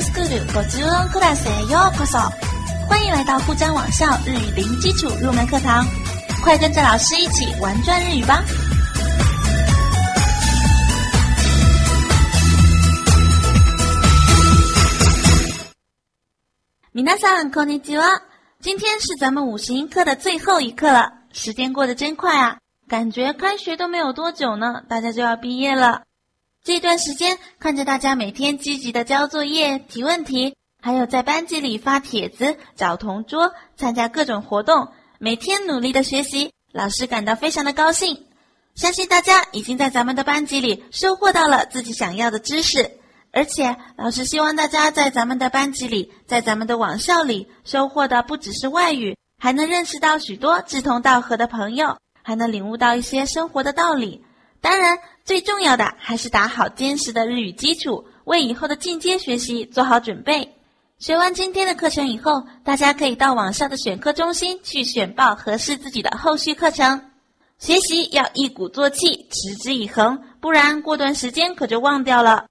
[0.00, 2.18] スクール50音クラスへようこそ。
[2.88, 5.84] 欢迎来到沪江网校日语零基础入门课堂，
[6.42, 8.42] 快跟着老师一起玩转日语吧！
[16.94, 18.22] 皆さんこんにちは。
[18.60, 22.56] 今天是咱们五十音课的最后一课了，时间过得真快啊！
[22.88, 26.02] 感觉开学都没有多久呢，大家就要毕业了。
[26.63, 38.27] 这段时间看着大家每天积极的交作业、提问题，还有在班级里发帖子、找同桌、参加各种活动，每天努力的学习，老师感到非常的高兴。
[38.75, 42.91] 相信大家已经在咱们的班级里收获到了自己想要的知识，
[43.31, 54.23] 而且老师希望大家在咱们的班级里，在咱们的网校里收获的不只是外语，还能认识到许多志同道合的朋友，还能领悟到一些生活的道理。
[54.61, 60.55] 当然，最重要的还是打好坚实的日语基础，为以后的进阶学习做好准备。
[60.99, 67.09] 学完今天的课程以后，大家可以到网上的选课中心去选报合适自己的后续课程。
[67.57, 72.45] 学习要一鼓作气，持之以恒，不然过段时间可就忘掉了。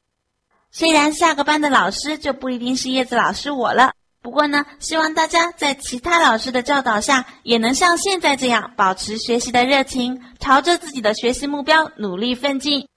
[0.73, 3.93] 虽然下个班的老师就不一定是叶子老师我了。
[4.22, 12.88] 不过呢，希望大家在其他老师的教导下，也能像现在这样保持学习的热情，朝着自己的学习目标努力奋进。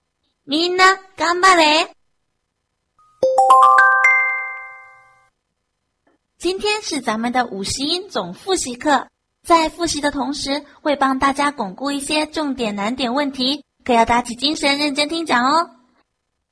[0.47, 1.89] みんな頑張れ！
[6.39, 9.09] 今天是咱们的五十音总复习课，
[9.47, 15.73] 在复习的同时，会帮大家巩固一些重点难点问题，可要打起精神认真听讲哦。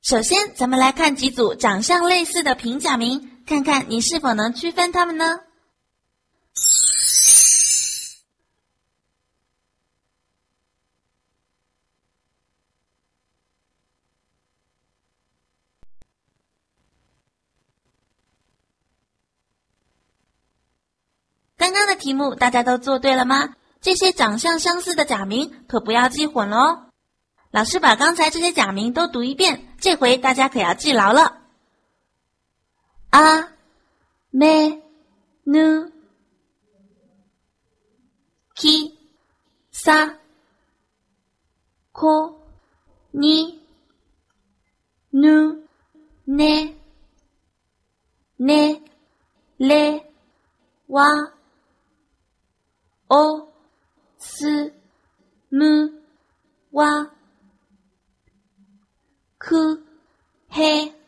[0.02, 3.29] 首先，咱们来看几组长相类似的平假名。
[3.45, 5.39] 看看你是否能区分它们呢？
[21.57, 23.53] 刚刚的题目大家都做对了吗？
[23.81, 26.85] 这些长相相似的假名可不要记混了哦。
[27.51, 31.40] 老师把刚才这些假名都读一遍，这回大家可要记牢了。
[33.13, 33.49] あ、
[34.31, 34.81] め、
[35.45, 35.91] ぬ、
[38.53, 38.97] き、
[39.69, 40.17] さ、
[41.91, 42.39] こ、
[43.13, 43.61] に、
[45.11, 45.57] ぬ、
[46.25, 46.77] ね、
[48.39, 48.81] ね、
[49.59, 50.09] れ、
[50.87, 51.33] わ、
[53.09, 53.45] お、
[54.17, 54.73] す、
[55.49, 55.91] む、
[56.71, 57.11] わ、
[59.37, 59.85] く、
[60.47, 61.00] へ、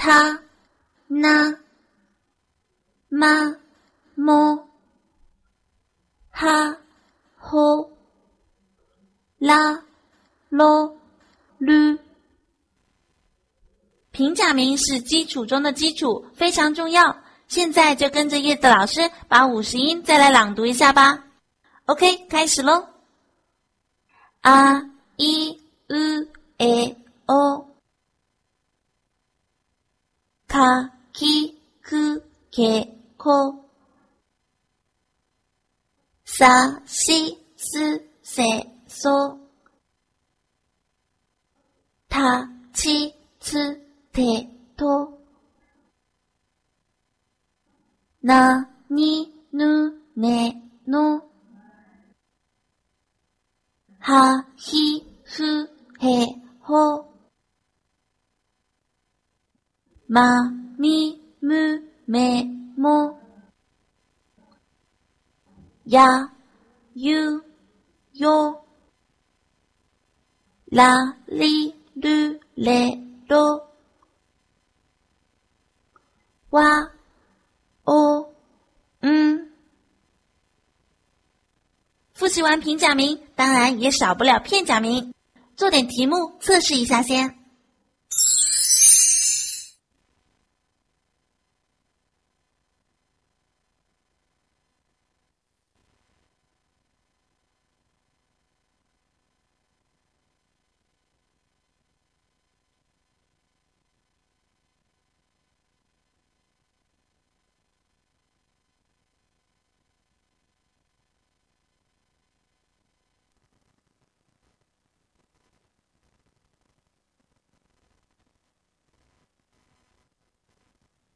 [0.00, 0.40] 他、
[1.08, 1.58] な、
[3.08, 3.56] ま、
[4.14, 4.68] も、
[6.30, 6.78] は、
[7.38, 7.90] ほ、
[9.38, 9.82] ら、
[10.50, 10.96] ろ、
[11.58, 11.98] る。
[14.12, 17.16] 平假名是基础中的基础，非常重要。
[17.48, 21.24] 现在就跟着叶子老师把五十音再来朗读一下吧。
[21.84, 22.88] OK，开始喽。
[24.42, 24.82] あ、
[25.18, 25.58] い、
[25.88, 26.96] う、え、
[27.26, 27.69] お。
[30.51, 32.85] かきくけ
[33.17, 33.55] こ。
[36.25, 38.43] さしすせ
[38.85, 39.37] そ。
[42.09, 43.79] たちつ
[44.11, 44.45] て
[44.75, 45.17] と。
[48.21, 51.23] なにぬねの。
[53.99, 54.45] は
[60.10, 62.44] ま、み、む、め、
[62.76, 63.18] も。
[65.84, 66.30] や、
[66.94, 67.42] ゆ、
[68.12, 68.64] よ。
[70.70, 72.98] ら、り、る、れ、
[73.28, 73.68] ろ。
[76.50, 76.90] わ、
[77.84, 78.32] お、
[79.00, 79.50] 嗯。
[82.14, 85.12] 复习完平假名，当然也少不了片假名。
[85.54, 87.39] 做点题目测试一下先。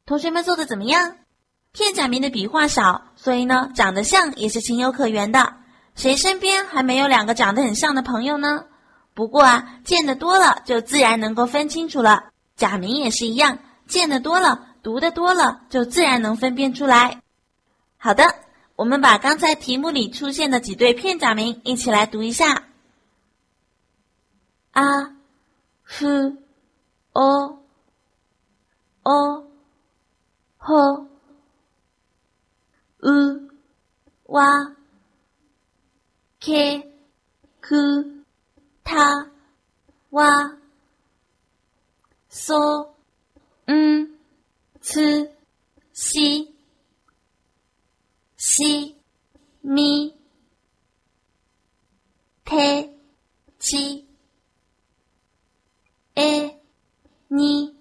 [0.06, 1.16] 同学们做的怎么样？
[1.72, 5.54] 片假名的笔画少，所以呢，长得像也是情有可原的。
[5.96, 8.66] 谁身边还没有两个长得很像的朋友呢？
[9.14, 12.30] 不过啊，见得多了，就自然能够分清楚了。
[12.54, 13.58] 假名也是一样，
[13.88, 17.20] 见得多了，读得多了，就自然能分辨出来。
[17.98, 18.32] 好的，
[18.76, 22.62] 我们把刚才题目里出现的几对片假名一起来读一下：
[24.70, 25.16] 啊、
[25.84, 26.36] f、
[30.68, 31.06] o、o、
[33.00, 33.50] h、u、
[34.26, 34.74] 哇、
[36.40, 36.82] k、
[37.60, 37.76] ku、
[38.82, 39.30] ta、
[40.10, 40.56] 哇、
[42.28, 42.94] so、
[43.66, 44.18] 嗯、
[44.80, 45.30] c、
[45.92, 46.52] 西、
[48.36, 48.96] 西、
[49.62, 50.12] 咪、
[52.44, 52.90] te、
[53.60, 54.04] chi、
[56.16, 56.60] e、
[57.28, 57.76] ni、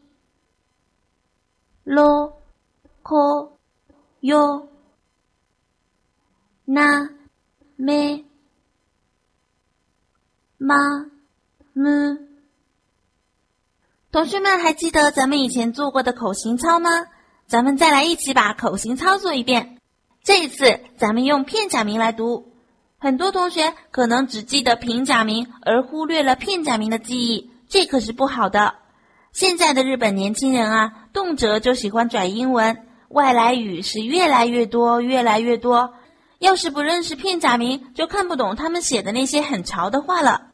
[1.86, 2.44] lo、
[3.06, 3.60] ko、
[4.19, 4.68] yo、
[6.66, 7.07] na、
[7.78, 8.25] me、
[10.57, 11.06] ma、
[11.75, 12.18] mu。
[14.12, 16.90] 同学们还记得咱们以前做过的口型操吗？
[17.46, 19.78] 咱们再来一起把口型操做一遍。
[20.24, 22.51] 这一次咱们用片假名来读。
[22.98, 28.74] 很多同学可能只记得平假名，而忽略了片假名的记忆，这可是不好的。
[29.31, 35.94] 现在的日本年轻人啊，动辄就喜欢转英文，外来语是越来越多，越来越多。
[36.40, 40.52] 要是不认识片假名，就看不懂他们写的那些很潮的话了。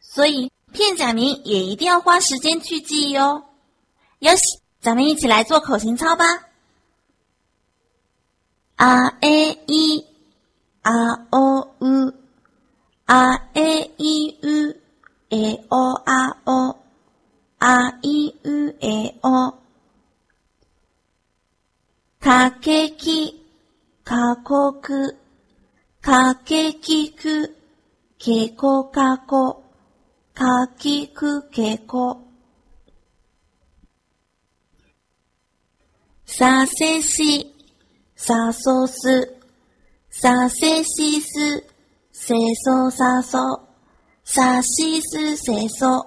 [0.00, 3.44] 所以片假名也一定要花时间去记忆哦。
[4.20, 6.24] 哟西，咱们一起来做口型操吧。
[8.76, 10.04] 啊诶一，
[10.82, 12.12] 啊哦 u，
[13.04, 14.74] 啊诶一 u，
[15.30, 16.76] 诶哦啊哦，
[17.58, 19.54] 啊一 u 诶哦。
[22.24, 23.44] かけき、
[24.02, 25.14] かこく、
[26.00, 27.54] かけきく、
[28.16, 29.62] けこかこ、
[30.32, 32.22] かきくけこ。
[36.24, 37.54] させし、
[38.16, 39.36] さそす、
[40.08, 41.66] させしす、
[42.10, 43.60] せそさそ、
[44.24, 46.06] さしすせそ。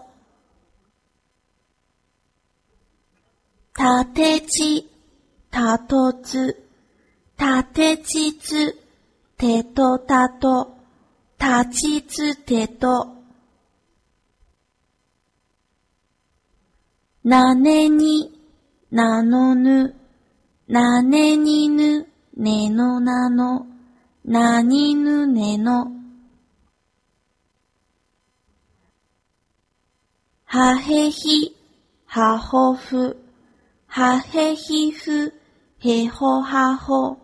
[3.76, 4.97] たてち、
[5.52, 6.64] たとつ、
[7.36, 8.76] たてちつ、
[9.38, 10.76] てとたと、
[11.38, 13.16] たちつてと。
[17.24, 18.34] なねに、
[18.90, 19.96] なのぬ、
[20.68, 23.68] なねにぬ、ねのなの、
[24.24, 25.92] なにぬねの。
[30.46, 31.56] はへひ、
[32.06, 33.18] はほふ、
[33.88, 35.34] はへひふ、
[35.88, 37.18] へほはほ、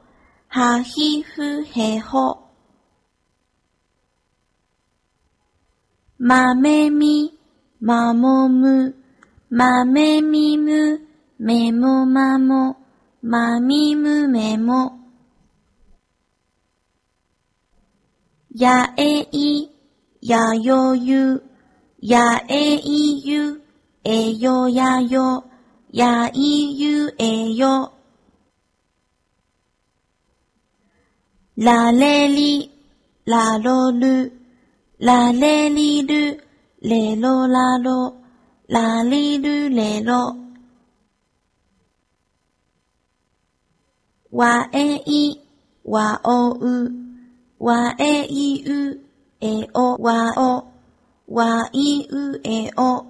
[0.47, 2.39] はひふへほ。
[6.17, 7.37] まめみ、
[7.81, 8.95] まもむ、
[9.49, 11.01] まめみむ、
[11.37, 12.77] めもまも、
[13.21, 14.29] まみむ。
[14.29, 14.97] めも。
[18.55, 19.69] やえい、
[20.21, 21.43] やよゆ、
[21.99, 23.61] やえいゆ、
[24.05, 25.43] えよやよ、
[25.91, 27.92] やいゆえよ。
[31.56, 32.70] られり、
[33.24, 34.32] らろる、
[34.98, 36.44] られりる、
[36.80, 38.14] れろらろ、
[38.68, 40.36] らりるれろ。
[44.30, 45.40] わえい、
[45.84, 46.92] わおう、
[47.58, 49.00] わえいう、
[49.40, 53.06] えおわお、わいうえお。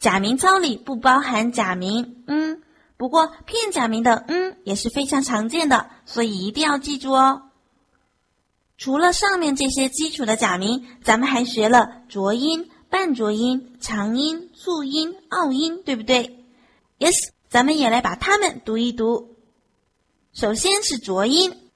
[0.00, 2.58] 假名操里不包含假名，嗯，
[2.97, 7.51] 不过片假名的嗯也是非常常见的，所以一定要记住哦。
[8.77, 16.45] 除了上面这些基础的假名，咱们还学了浊音、半浊音、长音、促音、拗音，对不对
[16.99, 19.35] ？Yes，咱们也来把它们读一读。
[20.33, 21.71] 首先是浊音，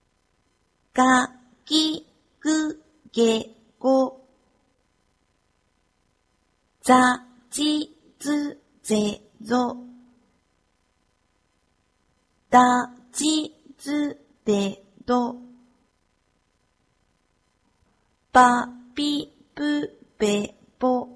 [0.92, 2.04] 嘎、gi、
[2.42, 2.78] gu、
[3.14, 4.18] ge、go，za、
[7.52, 9.22] ji、z、ze、
[12.50, 15.38] 다지즈데도
[18.34, 19.64] 바비布
[20.18, 21.08] 贝波，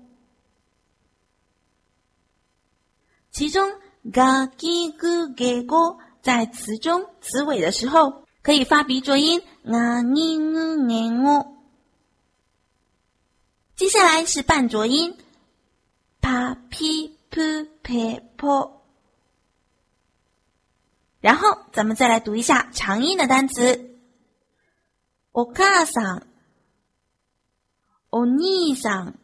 [3.32, 3.68] 其中
[4.12, 11.56] 嘎叽咕给锅在词中词尾的时候，可以发鼻浊音啊咪呜咩哦。
[13.76, 15.18] 接下来是半浊音，
[16.22, 17.42] 啪皮布
[17.82, 18.83] 贝波。
[21.23, 23.99] 然后咱们再来读一下长音的单词，
[25.33, 26.29] お母さん。
[28.11, 29.19] お兄さん、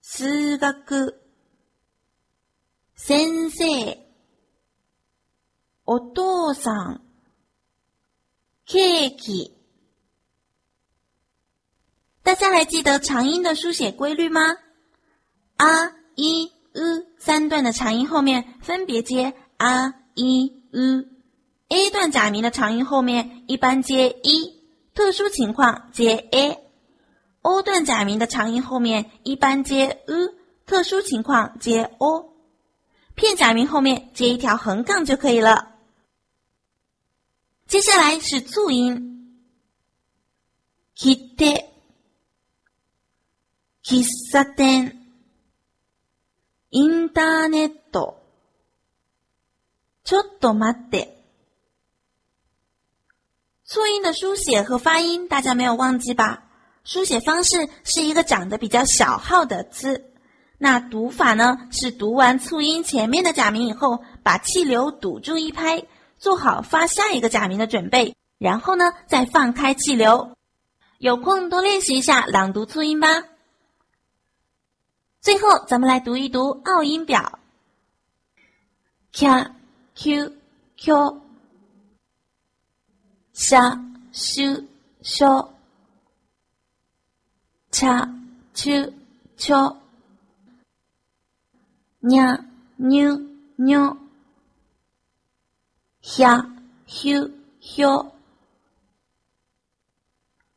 [0.00, 1.18] 数学、
[2.94, 3.98] 先生、
[5.84, 7.00] お父さん、
[8.64, 9.50] ケーキ。
[12.22, 14.40] 大家还记得长音的书写规律吗？
[15.56, 16.52] 啊、一、u
[17.18, 24.60] 三段的长音后面分别接啊、 一、u。A 段假名的长音后面一般接一，
[24.94, 30.34] 特殊情况接 a。O 段假名的长音后面一般接 u，
[30.66, 32.32] 特殊情况接 o。
[33.14, 35.76] 片假名后面接一条横杠就可以了。
[37.66, 39.40] 接下来是促音，
[40.96, 41.66] kite。
[43.82, 45.06] 喫茶店、
[46.68, 48.14] インターネット。
[50.04, 51.16] ちょっと待って。
[53.64, 56.42] 促音的书写和发音，大家没有忘记吧？
[56.82, 60.12] 书写方式是一个长得比较小号的字，
[60.58, 65.86] 那读法呢是读完促音前面的假名以后，把气流堵住一拍，
[66.18, 70.36] 做好发下一个假名的准备，然后呢再放开气流。
[70.98, 73.08] 有空多练习一下朗读促音吧。
[75.20, 77.38] 最后，咱们来读一读拗音表：
[79.12, 79.50] k、
[79.95, 80.31] q、
[80.75, 81.21] q、
[83.33, 83.53] sh、
[84.11, 84.39] sh、
[85.01, 85.21] sh、
[87.71, 87.81] ch、
[88.53, 88.61] ch、
[89.37, 89.47] ch、
[92.03, 92.37] nya、
[92.77, 93.11] new、
[93.57, 93.97] new、
[96.03, 96.15] h、
[96.87, 98.11] hu、hu、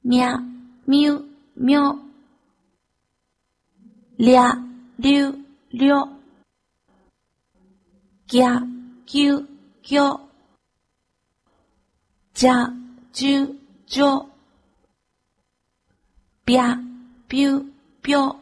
[0.03, 0.31] mia、
[0.87, 1.25] miu、
[1.57, 2.09] miu。
[4.19, 4.67] 俩
[4.97, 5.33] 溜
[5.71, 6.09] 溜，
[8.27, 8.67] 加
[9.09, 9.43] 九
[9.83, 10.21] 九，
[12.35, 12.77] 加
[13.11, 14.29] 九九，
[16.45, 16.79] 啪
[17.27, 17.65] 飘
[18.03, 18.39] 飘，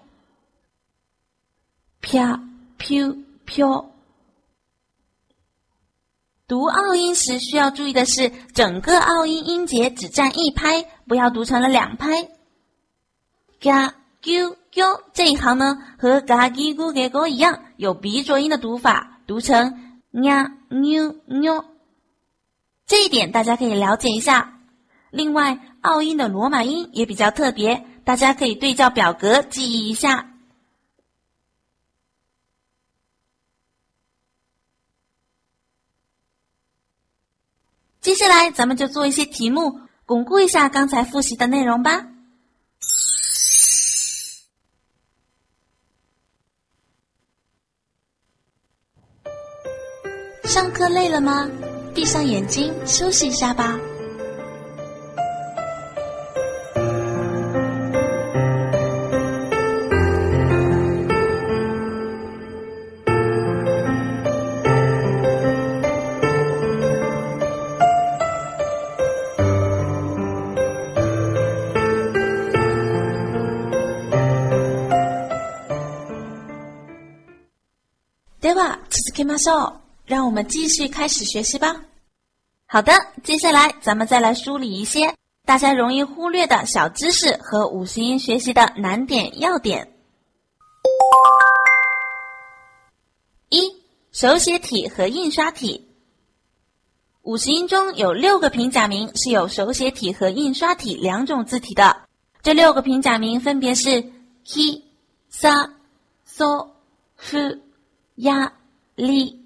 [2.01, 2.43] 啪
[2.77, 3.93] 飘飘。
[6.49, 12.29] 读拗音时需要注意的是，整个拗音音节只占一拍，不要读成了两拍。
[13.61, 14.57] 加九。
[14.75, 19.86] 哟，这一行呢和嘎叽咕给咕一样，有鼻浊音的读法，读成
[20.23, 21.65] 呀妞妞。
[22.87, 24.61] 这一点大家可以了解一下。
[25.11, 30.33] 另外，奥音的罗马音也比较特别，大家可以对照表格记忆一下。
[38.01, 42.07] 接下来，咱们就做一些题目，巩固一下刚才复习的内容吧。
[50.56, 51.50] 上课累了吗？
[51.94, 53.80] 闭上眼睛休息一下吧。
[78.42, 79.85] では続けましょう。
[80.07, 81.83] 让我们继续开始学习吧。
[82.67, 82.93] 好的，
[83.25, 85.13] 接下来咱们再来梳理一些
[85.45, 89.93] 大家容易忽略的小知识和五十音学习的难点要点。
[93.49, 93.73] 一、
[94.13, 95.89] 手写体和印刷体。
[97.23, 101.97] 五十音中有六个平假名是有手写体和印刷体两种字体的，
[102.43, 104.03] 这六个平假名分别是
[104.45, 104.83] ki、
[105.33, 105.69] sa、
[106.25, 106.69] so、
[107.19, 107.61] fu、
[108.17, 108.53] ya、
[108.95, 109.46] li。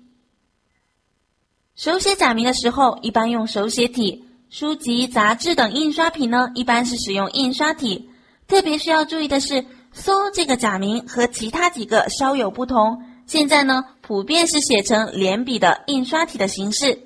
[1.82, 8.10] 手写假名的时候，一般用手写体；书籍、杂志等印刷品呢，一般是使用印刷体。
[8.46, 13.02] 特别需要注意的是，“搜”这个假名和其他几个稍有不同。
[13.24, 17.00] 现在呢，普遍是写成连笔的印刷体的形式。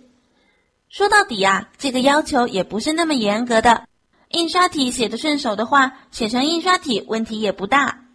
[0.88, 3.86] 说到底啊，这个要求也不是那么严格的。
[4.30, 8.06] 印刷体写的顺手的话，写成印刷体问题也不大。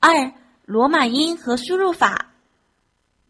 [0.00, 0.30] 二、
[0.66, 2.28] 罗马音和输入法。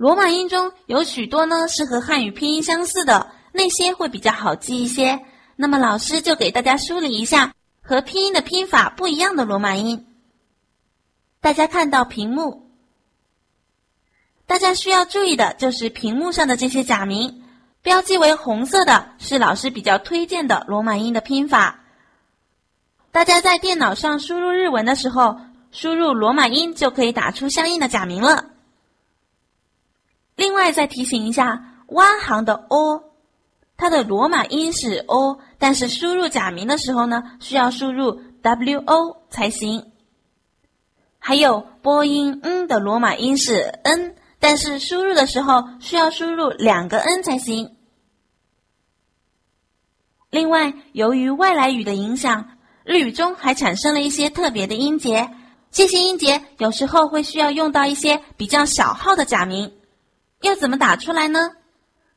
[0.02, 5.25] 罗马音中有许多呢是和汉语拼音相似的，那些会比较好记一些。
[5.54, 10.04] 那么老师就给大家梳理一下和拼音的拼法不一样的罗马音。
[11.40, 12.68] 大家看到屏幕，
[14.44, 17.44] 大家需要注意的就是屏幕上的这些假名，
[17.80, 21.78] 标记为红色的是老师比较推荐的罗马音的拼法。
[23.12, 25.38] 大家在电脑上输入日文的时候，
[25.71, 28.47] 输入罗马音就可以打出相应的假名了。
[30.37, 33.03] 另外再提醒一下，弯行的 o，
[33.77, 39.93] 它的罗马音是 o，但是输入假名的时候呢，需要输入 w o 才行。
[41.19, 47.77] 还有播音 n 的罗马音是 n，但是输入的时候需要输入两个 n 才行。
[50.31, 55.31] 另外，由于外来语的影响，日语中还产生了一些特别的音节。
[55.71, 59.73] 这些音节有时候会需要用到一些比较小号的假名，
[60.42, 61.50] 要怎么打出来呢？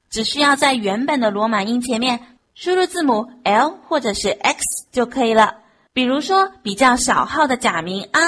[0.10, 5.56] 只需要在原本的罗马音前面输入字母 l 或者是 x 就可以了。
[5.94, 8.20] 比如说比较小号的假名啊，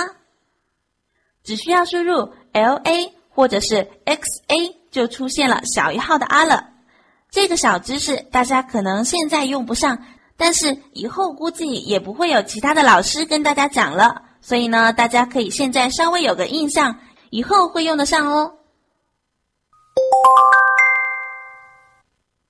[1.44, 6.70] 只需要输入 l a 或者是 x a 就出现了小一号的啊了。
[7.30, 10.04] 这个小知识大家可能现在用不上，
[10.36, 17.00] 但是以后估计也不会有其他的老师跟大家讲了，所以呢，大家可以现在稍微有个印象，
[17.30, 18.57] 以后会用得上哦。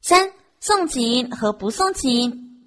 [0.01, 2.65] 三送气音和不送气音。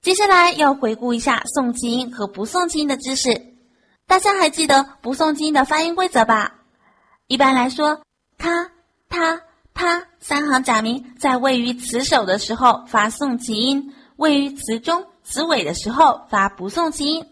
[0.00, 3.54] 接下来要回顾一下送气音和不送气音的知识，
[4.06, 6.54] 大家还记得不送气音的发音规则吧？
[7.26, 8.00] 一般来说，
[8.38, 8.70] 他、
[9.08, 9.42] 他。
[9.72, 17.24] 它三行假名在位于词首的时候发送气音，位于词中、词尾的时候发不送气音。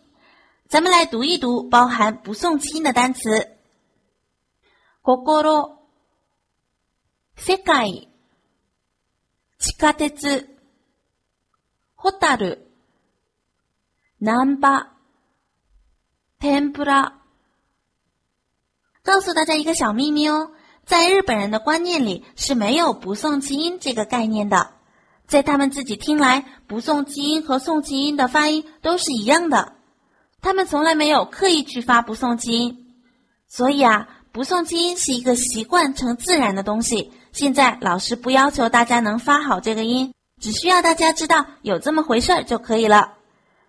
[0.66, 3.36] 咱们来读一读包含不送气音的单词：
[5.04, 5.77] 心、
[7.37, 7.63] 世界、
[9.57, 10.47] 地下鉄、
[11.95, 12.59] ホタル、
[14.19, 14.87] 南波、
[16.39, 17.13] 天ぷら。
[19.03, 20.51] 告诉大家一个小秘密哦。
[20.85, 24.73] 在日本人的观念里是没有不送气音这个概念的，
[25.27, 29.77] 在他们自己听来，不送气音和送气音的发音都是一样的，
[30.41, 32.95] 他们从来没有刻意去发不送气音，
[33.47, 37.13] 所以啊，不送气音是一个习惯成自然的东西。
[37.32, 43.14] 现在老师不要求大家能发好这个音，只需要大家知道有这么回事儿就可以了。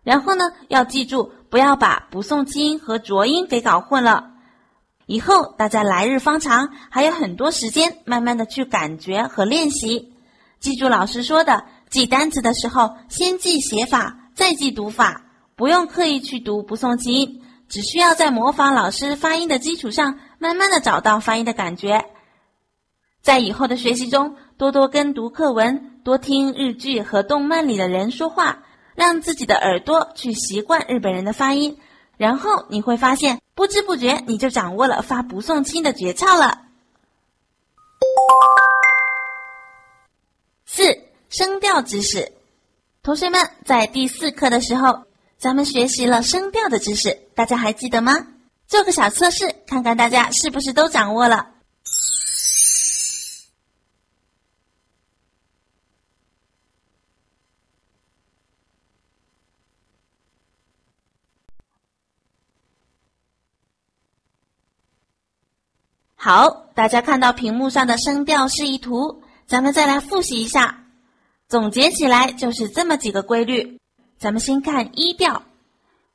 [0.03, 4.31] 然后呢，要记住不要把不送气音和浊音给搞混了。
[5.05, 10.13] 以后大家来日方长，还有很多时间，慢慢的去感觉和练习。
[10.59, 15.23] 记住老师说的，记单词的时候，先记写法，再记读法，
[15.55, 22.05] 不用刻意去读不送气音，只需要在模仿老师发音的基础上，慢慢的找到发音的感觉。
[23.21, 28.63] 在以后的学习中，多多跟读课文，多听日剧和动漫里的人说话，
[28.95, 31.77] 让自己的耳朵去习惯日本人的发音。
[32.17, 36.61] 然后你会发现，不知不觉你就掌握了发不送亲的诀窍了。
[40.65, 40.83] 四
[41.29, 42.31] 声调知识，
[43.03, 45.03] 同学们在第四课的时候，
[45.37, 48.27] 咱们学习了声调的知识，大家还记得吗？
[48.67, 51.47] 做个小测试，看看大家是不是都掌握了。
[66.21, 70.83] 好，大家看到屏幕上的声调示意图，咱们再来复习一下。
[71.47, 73.79] 总结起来就是这么几个规律。
[74.17, 75.41] 咱们先看一调，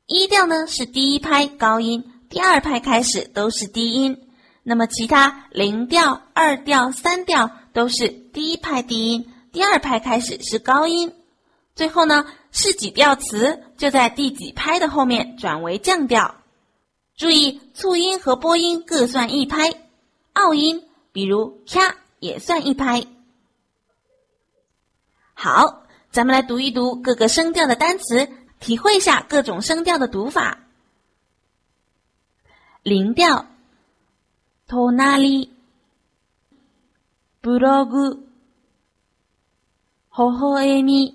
[0.05, 4.15] 一调呢是第一拍高音，第二拍开始都是低音。
[4.61, 11.11] 那么其他零调、二调、三调都是第一拍低音，第二拍开始是高音。
[11.73, 16.35] 最后呢是几调词就在第几拍的后面转为降调。
[17.17, 19.73] 注意促音和播音各算一拍。
[20.34, 23.06] 拗音，比如咔，也算一拍。
[25.34, 30.58] 好，咱们来读一读各个声调的单词，体会一下各种声调的读法。
[32.82, 33.46] 零调，
[34.66, 35.50] トナリ、
[37.42, 38.26] ブログ、
[40.10, 41.14] 微笑み。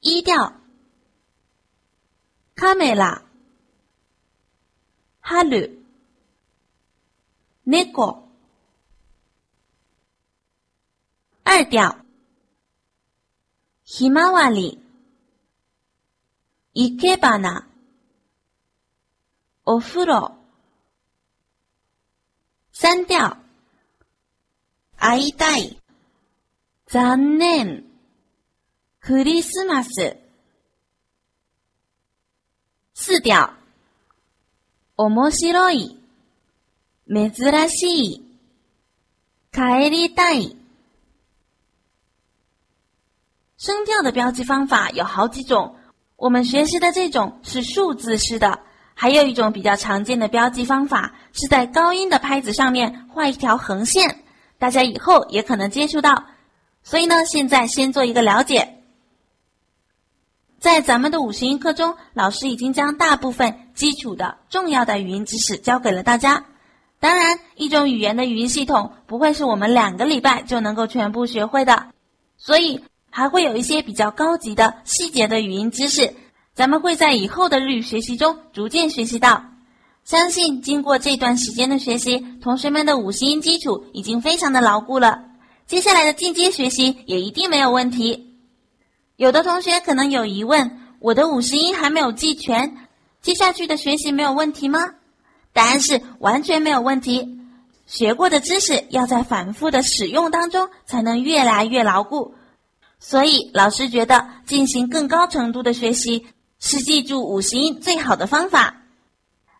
[0.00, 0.52] 一调，
[2.54, 3.22] カメラ、
[5.22, 5.79] 春。
[7.63, 8.27] 猫。
[11.45, 11.95] 二调。
[13.83, 14.81] ひまわり。
[16.73, 17.67] いけばな。
[19.63, 20.35] お風呂。
[22.71, 23.37] 三调。
[24.97, 25.79] 会いたい。
[26.87, 27.85] 残念。
[29.01, 30.17] クリスマス。
[32.95, 33.53] 四调。
[34.97, 36.00] 面白い。
[37.10, 38.22] 珍しい。
[39.52, 40.56] 帰りたい。
[43.56, 45.76] 声调的标记方法有好几种，
[46.16, 48.58] 我们学习的这种是数字式的，
[48.92, 54.24] 还有一种比较常见的标记方法是在高音的拍子上面画一条横线，
[54.58, 56.22] 大家以后也可能接触到。
[56.82, 58.74] 所以呢，现在先做一个了解。
[60.58, 66.44] 在咱们的五十音课中，老师已经将大部分基础的重要的语音知识教给了大家。
[67.01, 71.87] 当然，一种语言的语音系统不会是我们两个礼拜就能够全部学会的，
[72.37, 76.13] 所以还会有一些比较高级的细节的语音知识，
[76.53, 79.43] 咱们会在以后的日语学习中逐渐学习到。
[80.03, 85.23] 相信经过这段时间的学习，同学们的五十音基础已经非常的牢固了，
[85.65, 88.37] 接下来的进阶学习也一定没有问题。
[89.15, 92.77] 有的同学可能有疑问：我的五十音还没有记全，
[93.23, 94.81] 接下去的学习没有问题吗？
[95.52, 97.38] 答案是完全没有问题。
[97.86, 102.34] 学过的知识要在反复的使用当中才能越来越牢固，
[102.98, 106.26] 所以老师觉得进行更高程度的学习
[106.58, 108.74] 是记住五十音最好的方法。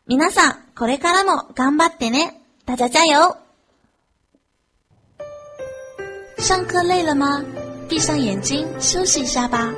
[0.09, 2.33] 皆さんこれからも頑張ってね，
[2.65, 3.37] 大家加油！
[6.39, 7.45] 上课累了吗？
[7.89, 9.73] 闭上眼睛休息一下吧。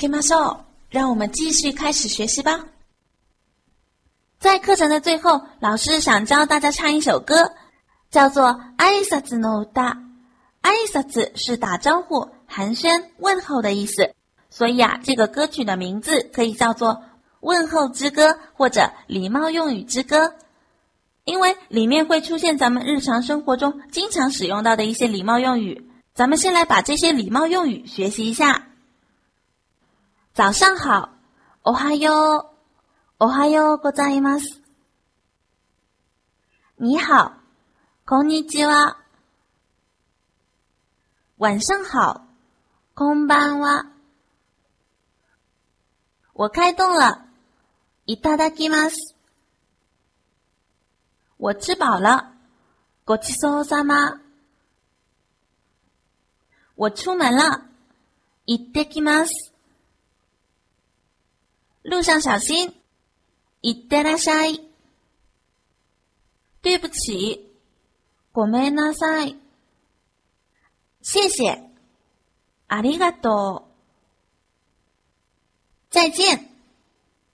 [0.00, 0.56] けましょう。
[0.90, 2.64] 让我们继续开始学习吧。
[4.38, 7.52] 在课程的最后，老师想教大家唱一首歌，
[8.10, 8.44] 叫做《
[8.78, 9.80] 挨拶の歌》。
[10.62, 14.14] 挨拶是打招呼、寒暄、问候的意思，
[14.48, 16.94] 所以啊，这个歌曲的名字可以叫做《
[17.40, 20.26] 问候之歌》或者《礼貌用语之歌》，
[21.24, 25.90] 因为里面会出现咱们日常生活中经常使用到的一些礼貌用语。
[26.14, 28.68] 咱们先来把这些礼貌用语学习一下。
[30.34, 31.08] 早上好，
[31.64, 32.52] おはよ
[33.18, 34.60] う，おはようございます。
[36.78, 37.32] 你好，
[38.04, 38.98] こんにちは。
[41.38, 42.20] 晚上好，
[42.94, 43.86] こんばんは。
[46.34, 47.24] 我开动了，
[48.06, 49.14] いただきます。
[51.38, 52.32] 我吃饱了，
[53.06, 54.20] ごちそうさま。
[56.76, 57.62] 我出门了，
[58.46, 59.49] 行ってきます。
[61.84, 62.72] 路上小心，
[63.62, 64.60] いってらっしゃい。
[66.62, 67.48] 对不起，
[68.32, 69.36] ごめんなさい。
[71.00, 71.62] 谢谢，
[72.68, 73.72] ありがとう。
[75.90, 76.48] 再见，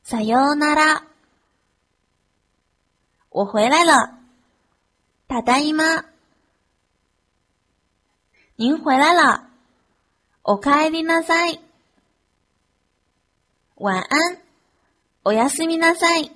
[0.03, 1.05] さようなら。
[3.31, 4.18] 我回来了，
[5.27, 6.05] ただいま。
[8.59, 9.48] 您回来了，
[10.44, 11.59] おかえりなさい。
[13.77, 14.38] 晚安，
[15.25, 16.31] おやすみなさい。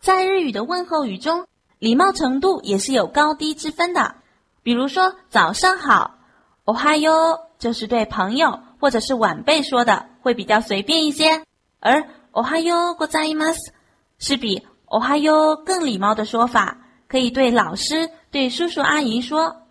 [0.00, 1.46] 在日语的问候语中，
[1.78, 4.16] 礼貌程度也是有高低之分的。
[4.62, 6.18] 比如说早上好，
[6.64, 11.42] おはよう就是对朋友或者是晚辈说的，会比较随便一些；
[11.80, 13.72] 而おはようございます
[14.18, 19.62] 是比おはよう更礼貌的说法，可以对老师、对叔叔阿姨说。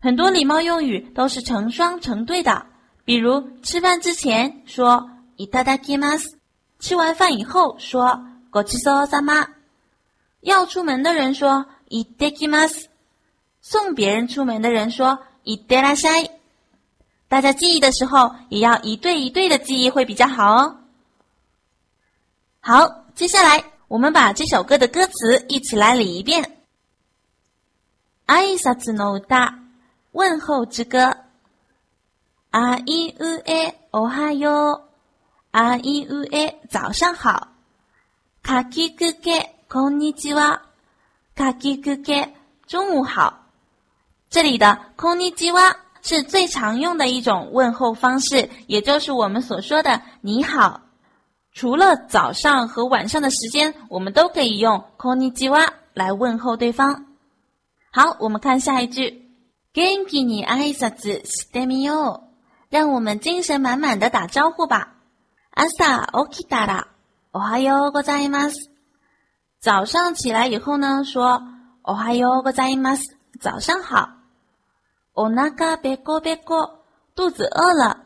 [0.00, 2.66] 很多礼貌用语都是成双成对的。
[3.04, 6.36] 比如吃饭之前说“いただきます”，
[6.78, 9.48] 吃完饭以后说“ごちそうさま”。
[10.42, 12.88] 要出门的人说“いってきます”，
[13.62, 16.30] 送别人出门的人说“いってらっしゃい”。
[17.28, 20.76] 大家记忆的时候也要一对一对的记忆会比较好哦。
[22.60, 26.44] 好，接下来我们把这首歌的歌词一起来理一遍：“
[28.26, 29.54] 挨拶の歌，
[30.12, 31.16] 问候之歌。”
[32.52, 34.88] あいうえおはよう。
[35.52, 37.48] あいうえ早上好。
[38.42, 40.62] かきくけこんにちは。
[41.34, 42.34] かきくけ
[42.66, 43.34] 中午好。
[44.30, 50.80] 这里的こんにちは是最常用的一种问候方式，也就是我们所说的你好。
[51.52, 57.04] 除了早上和晚上的时间，我们都可以用こんにちは来问候对方。
[57.90, 59.28] 好，我们看下一句。
[59.74, 62.21] 元気に挨拶してみよう。
[62.72, 64.94] 让我们精神满满的打招呼吧。
[65.52, 66.88] 朝起きたら
[67.32, 68.70] おはようございます。
[69.60, 71.42] 早上起来以后呢，说
[71.82, 74.08] おはようございます，早上好。
[75.14, 76.84] お腹ペコペコ，
[77.16, 78.04] 肚子饿了。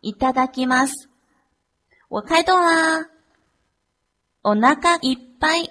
[0.00, 1.08] いただきます，
[2.08, 3.08] 我开动啦。
[4.42, 5.70] お腹いっぱい，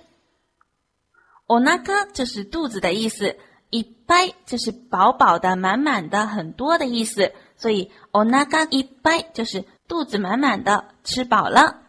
[1.47, 3.35] お腹就是肚子的意思，
[3.71, 7.33] いっぱい就是饱饱的、满满的、很多的意思。
[7.57, 11.81] 所以お腹いっぱい就是肚子满满的，吃饱了。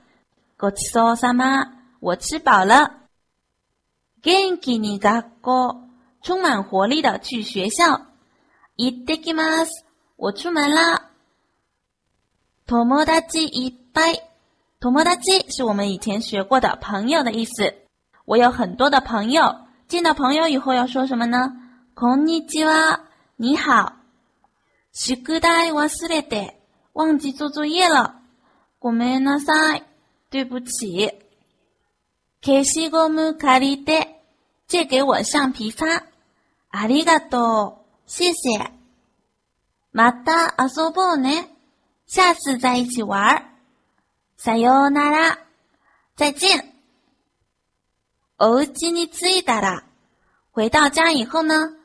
[0.58, 3.00] ごちそうさま， 我吃饱了。
[4.22, 5.88] 元気に学校，
[6.22, 8.06] 充满活力的去学校。
[8.76, 9.84] 行ってきます，
[10.16, 11.10] 我出门啦。
[12.66, 14.20] 友達いっぱい，
[14.80, 17.74] 友達是我们以前学过的朋友的意思。
[18.24, 21.52] 我有很多的朋友，见到朋友以后要说什么呢？
[21.94, 23.00] こんにちは，
[23.36, 23.97] 你好。
[24.98, 26.60] 宿題忘れて，
[26.94, 28.14] 忘记做作业了。
[28.78, 29.82] ごめんなさい，
[30.30, 31.10] 对不起。
[32.42, 34.22] 消しゴム借りて，
[34.68, 36.04] 借给我橡皮擦。
[36.70, 38.70] ありがとう，谢谢。
[39.92, 41.48] また遊ぼうね，
[42.06, 43.44] 下次再一起玩。
[44.36, 45.38] さよなら，
[46.16, 46.72] 再见。
[48.38, 49.84] お家に着いたら，
[50.52, 51.76] 回到家以后呢？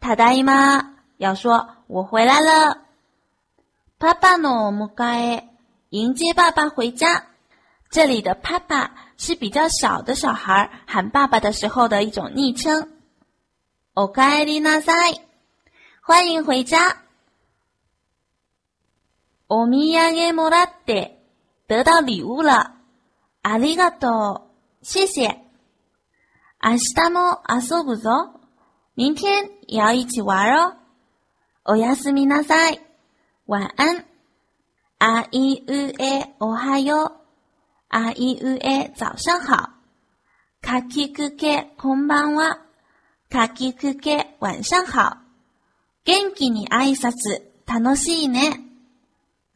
[0.00, 2.78] ただいま，要说 我回来了。
[3.98, 5.44] パパの迎え，
[5.90, 7.26] 迎接爸爸回家。
[7.90, 12.88] 这里的パパ是比较小的小孩喊爸爸的时候的一种昵称。
[13.94, 15.20] おかえりなさい，
[16.02, 16.96] 欢迎回家。
[19.48, 21.18] お土産もらって，
[21.66, 22.76] 得到礼物了。
[23.42, 24.42] ありがとう，
[24.82, 25.40] 谢谢。
[26.62, 28.40] 明日も遊ぶぞ，
[28.94, 30.76] 明天也要一起玩哦。
[31.64, 32.80] おやすみなさい，
[33.46, 34.04] 晚安。
[34.98, 37.12] あいうえおはよう，
[37.88, 39.70] あいうえ早上好。
[40.60, 42.58] かきくけこんばんは，
[43.30, 45.18] かきくけ晚上好。
[46.04, 48.60] 元気に挨拶楽しいね，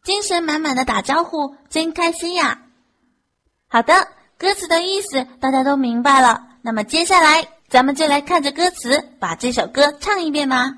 [0.05, 2.62] 精神满满的打招呼真开心呀。
[3.68, 6.59] 好的，歌词的意思大家都明白了。
[6.62, 10.78] 那么接下来，咱们就来看着歌词，把这首歌唱一遍吧。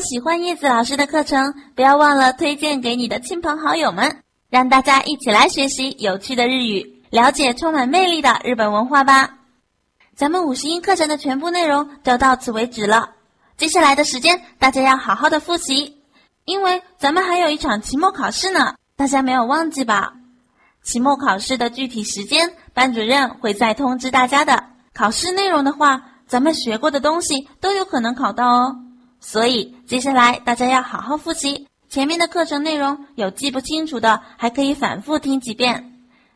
[0.00, 4.18] 喜欢叶子老师的课程，不要忘了推荐给你的亲朋好友们，
[4.50, 9.38] 让大家一起来学习有趣的日语，了解充满魅力的日本文化吧。
[10.14, 13.10] 咱们五十音课程的全部内容就到此为止了。
[13.56, 15.96] 接下来的时间，大家要好好的复习，
[16.44, 20.12] 因为咱们还有一场期末考试呢，大家没有忘记吧？
[20.82, 24.64] 期末考试的具体时间，班主任会再通知大家的。
[24.92, 28.76] 考试内容的话，咱们学过的东西都有可能考到哦。
[29.21, 35.93] 所以接下来大家要好好复习前面的课程内容，有记不清楚的，还可以反复听几遍。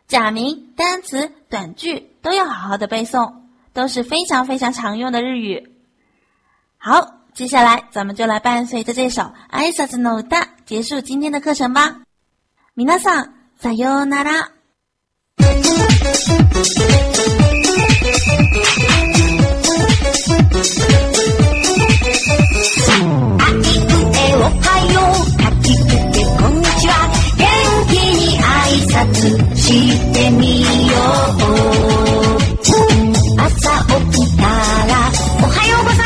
[0.07, 3.33] 假名、单词、短句都要好好的背诵，
[3.73, 5.71] 都是非常非常常用的日语。
[6.77, 12.01] 好，接下来咱们就来伴随着这首《挨萨子诺大》结束今天的课程吧。
[12.73, 13.29] 米娜桑，
[13.61, 14.51] さようなら。
[20.63, 21.14] あ
[24.36, 24.48] おは
[24.92, 25.32] よう。
[25.42, 26.92] かきくけこんにちは。
[27.38, 27.44] 元
[27.88, 28.44] 気に挨
[28.88, 29.64] 拶し
[30.12, 30.66] てみよ
[31.32, 31.66] う。
[33.38, 33.50] 朝
[34.10, 34.50] 起きたら
[35.40, 36.05] おはようございます。